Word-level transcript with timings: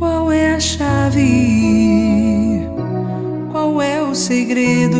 Qual 0.00 0.32
é 0.32 0.54
a 0.54 0.60
chave? 0.60 1.20
Qual 3.52 3.82
é 3.82 4.00
o 4.00 4.14
segredo 4.14 4.96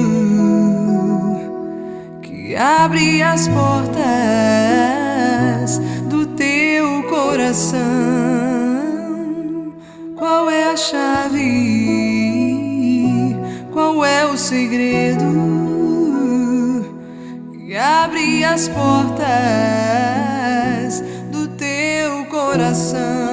que 2.21 2.55
abre 2.55 3.23
as 3.23 3.49
portas 3.49 4.05
do 6.07 6.27
teu 6.27 7.03
coração? 7.05 7.81
Qual 10.19 10.51
é 10.51 10.65
a 10.65 10.77
chave? 10.77 11.41
Qual 13.73 14.05
é 14.05 14.27
o 14.27 14.37
segredo 14.37 15.25
que 17.55 17.75
abre 17.75 18.45
as 18.45 18.69
portas 18.69 19.25
do 21.33 21.49
teu 21.57 22.27
coração? 22.27 23.30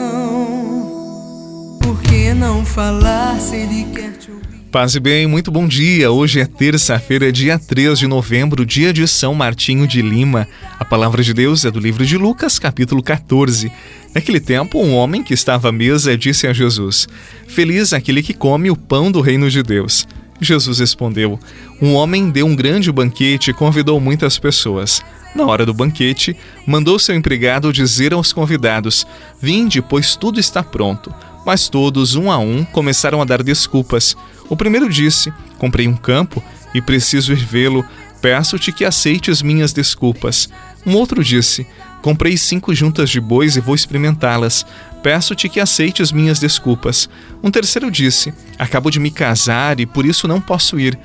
Não 2.36 2.66
falar 2.66 3.40
se 3.40 3.56
ele 3.56 3.86
quer 3.94 4.12
te 4.14 4.30
ouvir? 4.30 4.48
Paz 4.72 4.96
e 4.96 5.00
bem, 5.00 5.26
muito 5.26 5.50
bom 5.50 5.68
dia. 5.68 6.12
Hoje 6.12 6.40
é 6.40 6.46
terça-feira, 6.46 7.32
dia 7.32 7.58
3 7.58 7.98
de 7.98 8.08
novembro, 8.08 8.66
dia 8.66 8.92
de 8.92 9.08
São 9.08 9.34
Martinho 9.34 9.88
de 9.88 10.02
Lima. 10.02 10.48
A 10.78 10.84
palavra 10.84 11.24
de 11.24 11.34
Deus 11.34 11.66
é 11.66 11.72
do 11.72 11.80
livro 11.80 12.06
de 12.06 12.18
Lucas, 12.18 12.60
capítulo 12.60 13.02
14. 13.02 13.72
Naquele 14.14 14.40
tempo, 14.40 14.80
um 14.80 14.94
homem 14.94 15.24
que 15.24 15.34
estava 15.34 15.70
à 15.70 15.72
mesa 15.72 16.18
disse 16.18 16.46
a 16.46 16.54
Jesus: 16.54 17.08
Feliz 17.48 17.94
aquele 17.94 18.22
que 18.22 18.34
come 18.34 18.70
o 18.70 18.76
pão 18.76 19.12
do 19.12 19.22
reino 19.22 19.50
de 19.50 19.64
Deus. 19.64 20.06
Jesus 20.42 20.80
respondeu: 20.80 21.40
Um 21.82 21.94
homem 21.94 22.30
deu 22.30 22.46
um 22.46 22.56
grande 22.56 22.92
banquete 22.92 23.52
e 23.52 23.54
convidou 23.54 24.00
muitas 24.00 24.38
pessoas. 24.38 25.02
Na 25.34 25.46
hora 25.46 25.66
do 25.66 25.74
banquete, 25.74 26.36
mandou 26.66 27.00
seu 27.00 27.16
empregado 27.16 27.72
dizer 27.72 28.14
aos 28.14 28.34
convidados: 28.34 29.08
Vinde, 29.42 29.82
pois 29.82 30.16
tudo 30.16 30.40
está 30.40 30.62
pronto. 30.62 31.14
Mas 31.48 31.70
todos, 31.70 32.14
um 32.16 32.30
a 32.30 32.38
um, 32.38 32.66
começaram 32.66 33.22
a 33.22 33.24
dar 33.24 33.42
desculpas. 33.42 34.18
O 34.50 34.58
primeiro 34.58 34.90
disse: 34.90 35.32
Comprei 35.58 35.88
um 35.88 35.96
campo 35.96 36.44
e 36.74 36.82
preciso 36.82 37.32
ir 37.32 37.38
vê-lo. 37.38 37.86
Peço-te 38.22 38.70
que 38.74 38.84
aceites 38.84 39.42
minhas 39.42 39.72
desculpas. 39.72 40.50
Um 40.86 40.94
outro 40.96 41.24
disse: 41.24 41.66
Comprei 42.02 42.36
cinco 42.36 42.76
juntas 42.76 43.10
de 43.10 43.22
bois 43.22 43.56
e 43.56 43.62
vou 43.62 43.76
experimentá-las. 43.76 44.66
Peço-te 45.02 45.48
que 45.48 45.62
aceites 45.62 46.12
minhas 46.12 46.38
desculpas. 46.38 47.10
Um 47.42 47.50
terceiro 47.50 47.90
disse: 47.90 48.34
Acabo 48.60 48.92
de 48.92 49.00
me 49.00 49.10
casar 49.10 49.80
e 49.80 49.86
por 49.86 50.06
isso 50.06 50.28
não 50.28 50.42
posso 50.42 50.78
ir. 50.78 51.00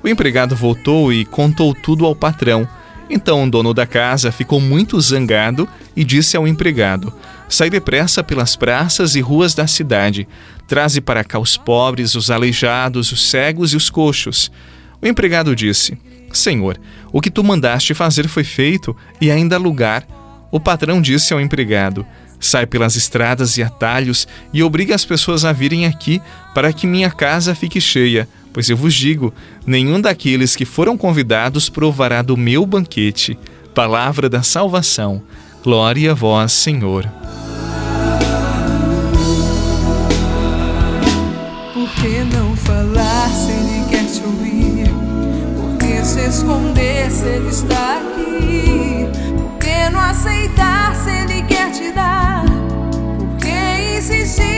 O 0.00 0.06
empregado 0.06 0.54
voltou 0.54 1.12
e 1.12 1.24
contou 1.24 1.74
tudo 1.74 2.06
ao 2.06 2.14
patrão. 2.14 2.68
Então 3.10 3.42
o 3.42 3.50
dono 3.50 3.74
da 3.74 3.84
casa 3.84 4.30
ficou 4.30 4.60
muito 4.60 5.00
zangado 5.00 5.68
e 5.96 6.04
disse 6.04 6.36
ao 6.36 6.46
empregado: 6.46 7.12
Sai 7.48 7.70
depressa 7.70 8.22
pelas 8.22 8.56
praças 8.56 9.14
e 9.14 9.20
ruas 9.20 9.54
da 9.54 9.66
cidade. 9.66 10.28
Traze 10.66 11.00
para 11.00 11.24
cá 11.24 11.38
os 11.38 11.56
pobres, 11.56 12.14
os 12.14 12.30
aleijados, 12.30 13.10
os 13.10 13.30
cegos 13.30 13.72
e 13.72 13.76
os 13.76 13.88
coxos. 13.88 14.50
O 15.00 15.06
empregado 15.06 15.56
disse: 15.56 15.96
Senhor, 16.32 16.78
o 17.12 17.20
que 17.20 17.30
tu 17.30 17.42
mandaste 17.42 17.94
fazer 17.94 18.28
foi 18.28 18.44
feito 18.44 18.94
e 19.20 19.30
ainda 19.30 19.56
há 19.56 19.58
lugar. 19.58 20.06
O 20.50 20.60
patrão 20.60 21.00
disse 21.00 21.32
ao 21.32 21.40
empregado: 21.40 22.04
Sai 22.40 22.66
pelas 22.66 22.96
estradas 22.96 23.56
e 23.56 23.62
atalhos 23.62 24.28
e 24.52 24.62
obriga 24.62 24.94
as 24.94 25.04
pessoas 25.04 25.44
a 25.44 25.52
virem 25.52 25.86
aqui 25.86 26.20
para 26.54 26.72
que 26.72 26.86
minha 26.86 27.10
casa 27.10 27.54
fique 27.54 27.80
cheia. 27.80 28.28
Pois 28.52 28.68
eu 28.68 28.76
vos 28.76 28.94
digo: 28.94 29.32
nenhum 29.66 30.00
daqueles 30.00 30.54
que 30.54 30.64
foram 30.64 30.96
convidados 30.96 31.68
provará 31.68 32.22
do 32.22 32.36
meu 32.36 32.64
banquete. 32.66 33.38
Palavra 33.74 34.28
da 34.28 34.42
salvação. 34.42 35.22
Glória 35.62 36.12
a 36.12 36.14
vós, 36.14 36.52
Senhor. 36.52 37.17
Não 42.38 42.54
falar 42.54 43.28
se 43.30 43.50
ele 43.50 43.84
quer 43.90 44.04
te 44.04 44.22
ouvir? 44.22 44.88
Por 45.56 45.76
que 45.76 46.04
se 46.04 46.20
esconder 46.20 47.10
se 47.10 47.26
ele 47.26 47.48
está 47.48 47.98
aqui? 47.98 49.08
Por 49.36 49.58
que 49.58 49.90
não 49.90 50.00
aceitar 50.00 50.94
se 50.94 51.10
ele 51.10 51.42
quer 51.42 51.72
te 51.72 51.90
dar? 51.90 52.44
Por 53.18 53.36
que 53.38 53.98
insistir 53.98 54.57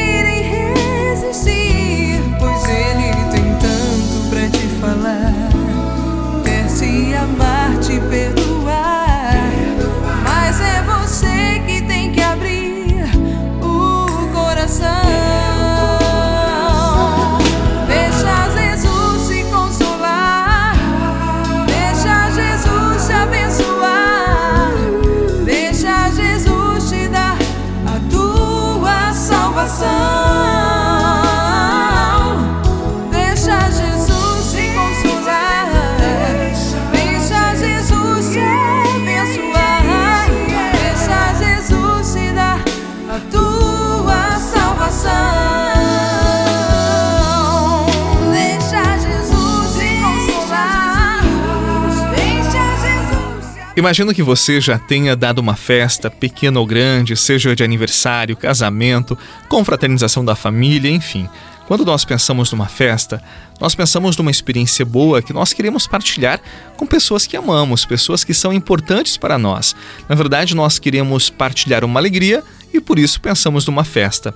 Imagino 53.76 54.12
que 54.12 54.22
você 54.22 54.60
já 54.60 54.78
tenha 54.78 55.14
dado 55.14 55.38
uma 55.38 55.54
festa, 55.54 56.10
pequena 56.10 56.58
ou 56.58 56.66
grande, 56.66 57.16
seja 57.16 57.54
de 57.54 57.62
aniversário, 57.62 58.36
casamento, 58.36 59.16
confraternização 59.48 60.24
da 60.24 60.34
família, 60.34 60.90
enfim. 60.90 61.28
Quando 61.68 61.84
nós 61.84 62.04
pensamos 62.04 62.50
numa 62.50 62.66
festa, 62.66 63.22
nós 63.60 63.76
pensamos 63.76 64.16
numa 64.16 64.30
experiência 64.32 64.84
boa 64.84 65.22
que 65.22 65.32
nós 65.32 65.52
queremos 65.52 65.86
partilhar 65.86 66.40
com 66.76 66.84
pessoas 66.84 67.28
que 67.28 67.36
amamos, 67.36 67.84
pessoas 67.84 68.24
que 68.24 68.34
são 68.34 68.52
importantes 68.52 69.16
para 69.16 69.38
nós. 69.38 69.76
Na 70.08 70.16
verdade, 70.16 70.56
nós 70.56 70.80
queremos 70.80 71.30
partilhar 71.30 71.84
uma 71.84 72.00
alegria 72.00 72.42
e 72.72 72.80
por 72.80 72.98
isso 72.98 73.20
pensamos 73.20 73.66
numa 73.66 73.84
festa. 73.84 74.34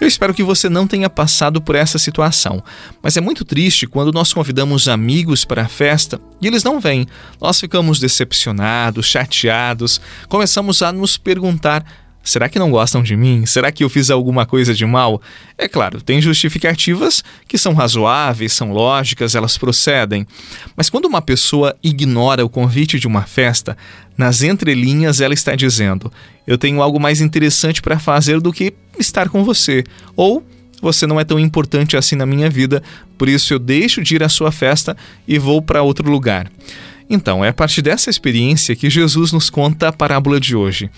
Eu 0.00 0.06
espero 0.06 0.34
que 0.34 0.42
você 0.42 0.68
não 0.68 0.86
tenha 0.86 1.08
passado 1.08 1.60
por 1.60 1.74
essa 1.74 1.98
situação, 1.98 2.62
mas 3.02 3.16
é 3.16 3.20
muito 3.20 3.44
triste 3.44 3.86
quando 3.86 4.12
nós 4.12 4.32
convidamos 4.32 4.88
amigos 4.88 5.44
para 5.44 5.62
a 5.62 5.68
festa 5.68 6.20
e 6.40 6.46
eles 6.46 6.64
não 6.64 6.80
vêm. 6.80 7.06
Nós 7.40 7.60
ficamos 7.60 7.98
decepcionados, 7.98 9.06
chateados, 9.06 10.00
começamos 10.28 10.82
a 10.82 10.92
nos 10.92 11.16
perguntar 11.16 11.84
Será 12.26 12.48
que 12.48 12.58
não 12.58 12.72
gostam 12.72 13.04
de 13.04 13.16
mim? 13.16 13.46
Será 13.46 13.70
que 13.70 13.84
eu 13.84 13.88
fiz 13.88 14.10
alguma 14.10 14.44
coisa 14.44 14.74
de 14.74 14.84
mal? 14.84 15.22
É 15.56 15.68
claro, 15.68 16.02
tem 16.02 16.20
justificativas 16.20 17.22
que 17.46 17.56
são 17.56 17.72
razoáveis, 17.72 18.52
são 18.52 18.72
lógicas, 18.72 19.36
elas 19.36 19.56
procedem. 19.56 20.26
Mas 20.76 20.90
quando 20.90 21.04
uma 21.04 21.22
pessoa 21.22 21.76
ignora 21.84 22.44
o 22.44 22.48
convite 22.48 22.98
de 22.98 23.06
uma 23.06 23.22
festa, 23.22 23.78
nas 24.18 24.42
entrelinhas 24.42 25.20
ela 25.20 25.34
está 25.34 25.54
dizendo: 25.54 26.12
Eu 26.44 26.58
tenho 26.58 26.82
algo 26.82 26.98
mais 26.98 27.20
interessante 27.20 27.80
para 27.80 27.96
fazer 27.96 28.40
do 28.40 28.52
que 28.52 28.74
estar 28.98 29.28
com 29.28 29.44
você. 29.44 29.84
Ou 30.16 30.44
você 30.82 31.06
não 31.06 31.20
é 31.20 31.24
tão 31.24 31.38
importante 31.38 31.96
assim 31.96 32.16
na 32.16 32.26
minha 32.26 32.50
vida, 32.50 32.82
por 33.16 33.28
isso 33.28 33.54
eu 33.54 33.60
deixo 33.60 34.02
de 34.02 34.16
ir 34.16 34.24
à 34.24 34.28
sua 34.28 34.50
festa 34.50 34.96
e 35.28 35.38
vou 35.38 35.62
para 35.62 35.80
outro 35.80 36.10
lugar. 36.10 36.50
Então, 37.08 37.44
é 37.44 37.50
a 37.50 37.52
partir 37.52 37.82
dessa 37.82 38.10
experiência 38.10 38.74
que 38.74 38.90
Jesus 38.90 39.30
nos 39.30 39.48
conta 39.48 39.86
a 39.86 39.92
parábola 39.92 40.40
de 40.40 40.56
hoje. 40.56 40.90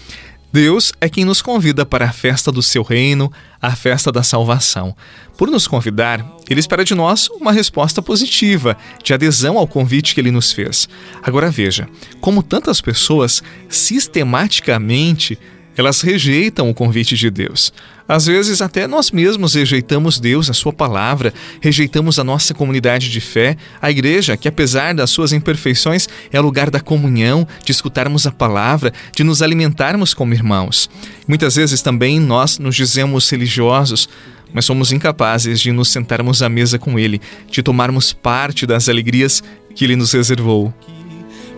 Deus 0.50 0.92
é 0.98 1.10
quem 1.10 1.26
nos 1.26 1.42
convida 1.42 1.84
para 1.84 2.06
a 2.06 2.12
festa 2.12 2.50
do 2.50 2.62
seu 2.62 2.82
reino, 2.82 3.30
a 3.60 3.76
festa 3.76 4.10
da 4.10 4.22
salvação. 4.22 4.96
Por 5.36 5.50
nos 5.50 5.68
convidar, 5.68 6.24
ele 6.48 6.58
espera 6.58 6.84
de 6.84 6.94
nós 6.94 7.28
uma 7.28 7.52
resposta 7.52 8.00
positiva, 8.00 8.76
de 9.02 9.12
adesão 9.12 9.58
ao 9.58 9.68
convite 9.68 10.14
que 10.14 10.20
ele 10.20 10.30
nos 10.30 10.50
fez. 10.50 10.88
Agora 11.22 11.50
veja, 11.50 11.86
como 12.20 12.42
tantas 12.42 12.80
pessoas 12.80 13.42
sistematicamente 13.68 15.38
elas 15.78 16.00
rejeitam 16.00 16.68
o 16.68 16.74
convite 16.74 17.14
de 17.14 17.30
Deus. 17.30 17.72
Às 18.08 18.26
vezes, 18.26 18.60
até 18.60 18.88
nós 18.88 19.12
mesmos 19.12 19.54
rejeitamos 19.54 20.18
Deus, 20.18 20.50
a 20.50 20.52
Sua 20.52 20.72
palavra, 20.72 21.32
rejeitamos 21.60 22.18
a 22.18 22.24
nossa 22.24 22.52
comunidade 22.52 23.08
de 23.08 23.20
fé, 23.20 23.56
a 23.80 23.88
igreja, 23.88 24.36
que 24.36 24.48
apesar 24.48 24.92
das 24.92 25.08
suas 25.08 25.32
imperfeições, 25.32 26.08
é 26.32 26.40
lugar 26.40 26.68
da 26.68 26.80
comunhão, 26.80 27.46
de 27.64 27.70
escutarmos 27.70 28.26
a 28.26 28.32
palavra, 28.32 28.92
de 29.14 29.22
nos 29.22 29.40
alimentarmos 29.40 30.12
como 30.12 30.34
irmãos. 30.34 30.90
Muitas 31.28 31.54
vezes 31.54 31.80
também 31.80 32.18
nós 32.18 32.58
nos 32.58 32.74
dizemos 32.74 33.30
religiosos, 33.30 34.08
mas 34.52 34.64
somos 34.64 34.90
incapazes 34.90 35.60
de 35.60 35.70
nos 35.70 35.90
sentarmos 35.90 36.42
à 36.42 36.48
mesa 36.48 36.76
com 36.76 36.98
Ele, 36.98 37.20
de 37.48 37.62
tomarmos 37.62 38.12
parte 38.12 38.66
das 38.66 38.88
alegrias 38.88 39.44
que 39.76 39.84
Ele 39.84 39.94
nos 39.94 40.12
reservou. 40.12 40.74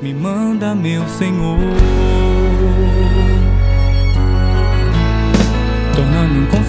Me 0.03 0.13
manda, 0.13 0.75
meu 0.75 1.09
Senhor. 1.09 2.20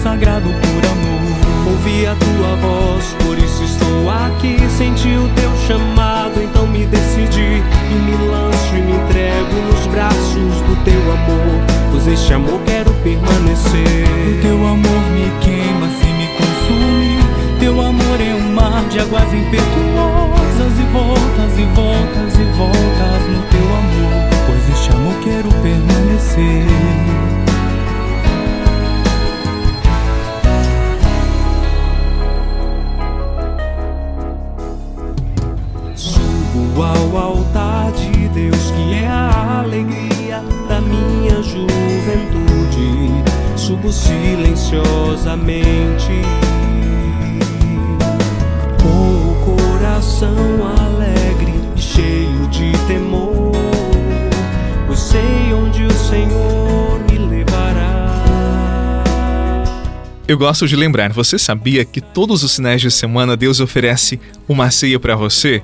Consagrado 0.02 0.48
por 0.48 0.84
amor. 0.90 1.70
Ouvi 1.70 2.06
a 2.06 2.16
tua 2.16 2.56
voz, 2.56 3.04
por 3.24 3.38
isso 3.38 3.62
estou 3.62 4.10
aqui. 4.10 4.58
Senti 4.68 5.08
o 5.16 5.28
teu 5.36 5.50
chamado, 5.64 6.42
então 6.42 6.66
me 6.66 6.84
decidi 6.86 7.62
e 7.90 7.94
me 7.94 8.11
silenciosamente. 43.92 46.22
Com 48.82 49.30
o 49.30 49.34
coração 49.44 50.34
alegre 50.78 51.52
e 51.76 51.80
cheio 51.80 52.48
de 52.48 52.72
temor, 52.86 53.52
pois 54.86 54.98
sei 54.98 55.52
onde 55.52 55.84
o 55.84 55.92
Senhor 55.92 56.98
me 57.10 57.18
levará. 57.18 59.04
Eu 60.26 60.38
gosto 60.38 60.66
de 60.66 60.74
lembrar, 60.74 61.12
você 61.12 61.38
sabia 61.38 61.84
que 61.84 62.00
todos 62.00 62.42
os 62.42 62.56
finais 62.56 62.80
de 62.80 62.90
semana 62.90 63.36
Deus 63.36 63.60
oferece 63.60 64.18
uma 64.48 64.70
ceia 64.70 64.98
para 64.98 65.14
você? 65.14 65.62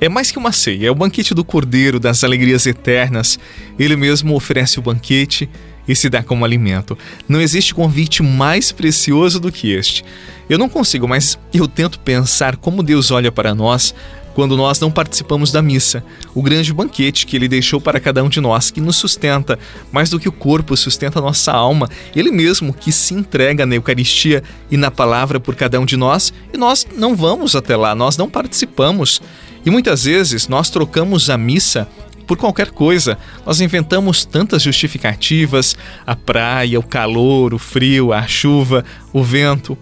É 0.00 0.08
mais 0.08 0.30
que 0.30 0.38
uma 0.38 0.52
ceia, 0.52 0.86
é 0.86 0.90
o 0.90 0.94
banquete 0.94 1.34
do 1.34 1.44
Cordeiro 1.44 1.98
das 1.98 2.22
alegrias 2.22 2.66
eternas. 2.66 3.36
Ele 3.78 3.96
mesmo 3.96 4.34
oferece 4.34 4.78
o 4.78 4.82
banquete 4.82 5.48
e 5.88 5.96
se 5.96 6.08
dá 6.08 6.22
como 6.22 6.44
alimento. 6.44 6.96
Não 7.28 7.40
existe 7.40 7.74
convite 7.74 8.22
mais 8.22 8.70
precioso 8.70 9.40
do 9.40 9.50
que 9.50 9.72
este. 9.72 10.04
Eu 10.48 10.58
não 10.58 10.68
consigo, 10.68 11.08
mas 11.08 11.38
eu 11.52 11.66
tento 11.66 11.98
pensar 12.00 12.56
como 12.56 12.82
Deus 12.82 13.10
olha 13.10 13.32
para 13.32 13.54
nós 13.54 13.94
quando 14.38 14.56
nós 14.56 14.78
não 14.78 14.88
participamos 14.88 15.50
da 15.50 15.60
missa, 15.60 16.00
o 16.32 16.40
grande 16.40 16.72
banquete 16.72 17.26
que 17.26 17.34
ele 17.34 17.48
deixou 17.48 17.80
para 17.80 17.98
cada 17.98 18.22
um 18.22 18.28
de 18.28 18.40
nós, 18.40 18.70
que 18.70 18.80
nos 18.80 18.94
sustenta, 18.94 19.58
mais 19.90 20.10
do 20.10 20.20
que 20.20 20.28
o 20.28 20.32
corpo 20.32 20.76
sustenta 20.76 21.18
a 21.18 21.22
nossa 21.22 21.50
alma, 21.50 21.88
ele 22.14 22.30
mesmo 22.30 22.72
que 22.72 22.92
se 22.92 23.14
entrega 23.14 23.66
na 23.66 23.74
Eucaristia 23.74 24.44
e 24.70 24.76
na 24.76 24.92
palavra 24.92 25.40
por 25.40 25.56
cada 25.56 25.80
um 25.80 25.84
de 25.84 25.96
nós, 25.96 26.32
e 26.54 26.56
nós 26.56 26.86
não 26.96 27.16
vamos 27.16 27.56
até 27.56 27.74
lá, 27.74 27.96
nós 27.96 28.16
não 28.16 28.30
participamos. 28.30 29.20
E 29.66 29.70
muitas 29.70 30.04
vezes 30.04 30.46
nós 30.46 30.70
trocamos 30.70 31.28
a 31.28 31.36
missa 31.36 31.88
por 32.28 32.36
qualquer 32.36 32.70
coisa. 32.70 33.18
Nós 33.44 33.60
inventamos 33.60 34.24
tantas 34.24 34.62
justificativas: 34.62 35.74
a 36.06 36.14
praia, 36.14 36.78
o 36.78 36.82
calor, 36.82 37.54
o 37.54 37.58
frio, 37.58 38.12
a 38.12 38.26
chuva, 38.26 38.84
o 39.12 39.24
vento. 39.24 39.76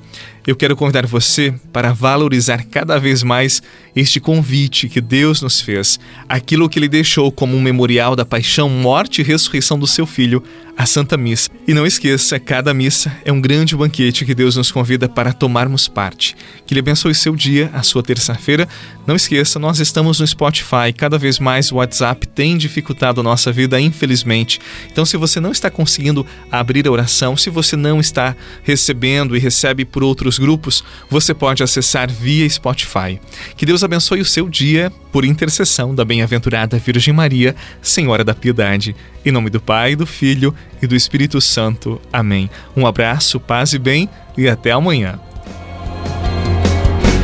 Eu 0.47 0.55
quero 0.55 0.77
convidar 0.77 1.05
você 1.07 1.53
para 1.73 1.93
valorizar 1.93 2.63
cada 2.71 3.01
vez 3.01 3.25
mais 3.25 3.61
este 3.97 4.21
convite 4.21 4.89
que 4.89 5.01
Deus 5.01 5.43
nos 5.43 5.61
fez, 5.61 5.99
aquilo 6.29 6.69
que 6.69 6.79
Ele 6.79 6.87
deixou 6.87 7.33
como 7.33 7.57
um 7.57 7.61
memorial 7.61 8.15
da 8.15 8.25
paixão, 8.25 8.69
morte 8.69 9.21
e 9.21 9.25
ressurreição 9.25 9.77
do 9.77 9.89
seu 9.89 10.07
Filho, 10.07 10.41
a 10.77 10.85
Santa 10.85 11.17
Missa. 11.17 11.51
E 11.67 11.73
não 11.73 11.87
esqueça, 11.87 12.39
cada 12.39 12.75
missa 12.75 13.11
é 13.25 13.33
um 13.33 13.41
grande 13.41 13.75
banquete 13.75 14.27
que 14.27 14.35
Deus 14.35 14.57
nos 14.57 14.71
convida 14.71 15.09
para 15.09 15.33
tomarmos 15.33 15.89
parte. 15.89 16.37
Que 16.67 16.75
Ele 16.75 16.81
abençoe 16.81 17.15
seu 17.15 17.35
dia, 17.35 17.71
a 17.73 17.83
sua 17.83 18.03
terça-feira. 18.03 18.69
Não 19.07 19.17
esqueça, 19.17 19.59
nós 19.59 19.81
estamos 19.81 20.21
no 20.21 20.27
Spotify, 20.27 20.93
cada 20.95 21.17
vez 21.17 21.39
mais 21.39 21.73
o 21.73 21.77
WhatsApp 21.77 22.29
tem 22.29 22.59
dificultado 22.59 23.21
a 23.21 23.25
nossa 23.25 23.51
vida, 23.51 23.81
infelizmente. 23.81 24.61
Então, 24.93 25.07
se 25.07 25.17
você 25.17 25.41
não 25.41 25.51
está 25.51 25.71
conseguindo 25.71 26.27
abrir 26.53 26.87
a 26.87 26.93
oração, 26.93 27.37
se 27.37 27.49
você 27.49 27.75
não 27.75 27.99
está 27.99 28.37
recebendo 28.63 29.35
e 29.35 29.41
recebe 29.41 29.85
por 29.85 30.05
outros 30.05 30.36
grupos, 30.39 30.85
você 31.11 31.35
pode 31.35 31.63
acessar 31.63 32.11
via 32.11 32.49
Spotify. 32.49 33.21
Que 33.57 33.67
Deus 33.67 33.83
abençoe 33.83 34.21
o 34.21 34.25
seu 34.25 34.49
dia 34.49 34.93
por 35.13 35.25
intercessão 35.25 35.95
da 35.95 36.05
bem-aventurada 36.05 36.79
Virgem 36.79 37.15
Maria, 37.15 37.55
Senhora 37.81 38.25
da 38.25 38.35
Piedade. 38.35 38.95
Em 39.25 39.33
nome 39.33 39.51
do 39.51 39.61
Pai, 39.61 39.97
do 39.97 40.07
Filho 40.07 40.55
e 40.81 40.87
do 40.87 40.95
Espírito 40.95 41.41
Santo. 41.41 42.01
Amém. 42.13 42.51
Um 42.77 42.87
abraço, 42.87 43.41
paz 43.41 43.73
e 43.73 43.79
bem 43.79 44.09
e 44.37 44.49
até 44.49 44.73
amanhã. 44.73 45.19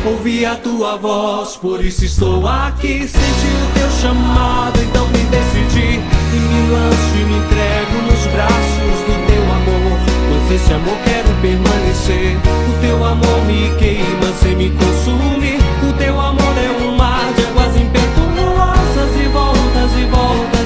Ouvi 0.05 0.45
a 0.45 0.55
tua 0.55 0.97
voz, 0.97 1.55
por 1.55 1.83
isso 1.83 2.03
estou 2.03 2.45
aqui. 2.45 3.07
Senti 3.07 3.17
o 3.17 3.73
teu 3.73 3.89
chamado, 4.01 4.81
então 4.81 5.07
me 5.07 5.23
decidi. 5.25 5.99
E 6.33 6.35
me 6.35 6.71
lanço 6.71 7.15
e 7.15 7.25
me 7.25 7.37
entrego 7.37 8.01
nos 8.11 8.27
braços 8.33 8.52
me 13.53 13.75
queima 13.77 14.33
sem 14.41 14.55
me 14.55 14.69
consumir. 14.71 15.57
O 15.87 15.93
teu 15.93 16.19
amor 16.19 16.55
é 16.57 16.85
um 16.85 16.95
mar 16.95 17.33
de 17.35 17.43
águas 17.43 17.75
impetuosas 17.75 19.15
e 19.21 19.27
voltas 19.27 19.91
e 19.99 20.05
voltas. 20.05 20.63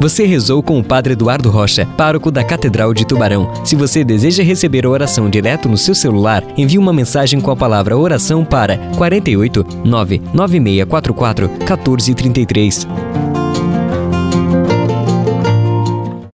Você 0.00 0.24
rezou 0.24 0.62
com 0.62 0.78
o 0.78 0.84
Padre 0.84 1.14
Eduardo 1.14 1.50
Rocha, 1.50 1.84
pároco 1.96 2.30
da 2.30 2.44
Catedral 2.44 2.94
de 2.94 3.04
Tubarão. 3.04 3.52
Se 3.64 3.74
você 3.74 4.04
deseja 4.04 4.44
receber 4.44 4.86
a 4.86 4.90
oração 4.90 5.28
direto 5.28 5.68
no 5.68 5.76
seu 5.76 5.94
celular, 5.94 6.44
envie 6.56 6.78
uma 6.78 6.92
mensagem 6.92 7.40
com 7.40 7.50
a 7.50 7.56
palavra 7.56 7.96
oração 7.96 8.44
para 8.44 8.78
48 8.96 9.66
99644 9.84 11.48
1433. 11.48 12.86